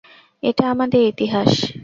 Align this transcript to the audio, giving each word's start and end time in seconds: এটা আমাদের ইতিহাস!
এটা 0.43 0.63
আমাদের 0.73 1.01
ইতিহাস! 1.11 1.51